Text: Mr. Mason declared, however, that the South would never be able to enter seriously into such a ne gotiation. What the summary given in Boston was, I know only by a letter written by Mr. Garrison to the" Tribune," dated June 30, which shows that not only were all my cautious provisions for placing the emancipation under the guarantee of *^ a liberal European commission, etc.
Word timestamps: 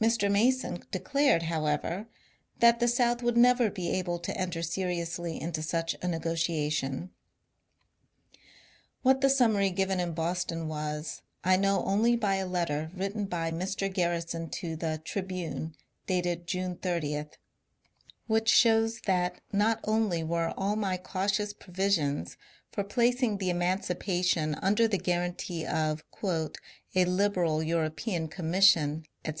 Mr. 0.00 0.28
Mason 0.28 0.82
declared, 0.90 1.44
however, 1.44 2.08
that 2.58 2.80
the 2.80 2.88
South 2.88 3.22
would 3.22 3.36
never 3.36 3.70
be 3.70 3.88
able 3.88 4.18
to 4.18 4.36
enter 4.36 4.62
seriously 4.62 5.40
into 5.40 5.62
such 5.62 5.94
a 6.02 6.08
ne 6.08 6.18
gotiation. 6.18 7.10
What 9.02 9.20
the 9.20 9.30
summary 9.30 9.70
given 9.70 10.00
in 10.00 10.10
Boston 10.12 10.66
was, 10.66 11.22
I 11.44 11.56
know 11.56 11.84
only 11.84 12.16
by 12.16 12.34
a 12.34 12.48
letter 12.48 12.90
written 12.96 13.26
by 13.26 13.52
Mr. 13.52 13.88
Garrison 13.94 14.50
to 14.58 14.74
the" 14.74 15.00
Tribune," 15.04 15.76
dated 16.08 16.48
June 16.48 16.74
30, 16.74 17.26
which 18.26 18.48
shows 18.48 19.00
that 19.06 19.40
not 19.52 19.78
only 19.84 20.24
were 20.24 20.52
all 20.58 20.74
my 20.74 20.96
cautious 20.96 21.52
provisions 21.52 22.36
for 22.72 22.82
placing 22.82 23.38
the 23.38 23.50
emancipation 23.50 24.56
under 24.56 24.88
the 24.88 24.98
guarantee 24.98 25.64
of 25.64 26.02
*^ 26.12 26.54
a 26.96 27.04
liberal 27.04 27.62
European 27.62 28.26
commission, 28.26 29.04
etc. 29.24 29.28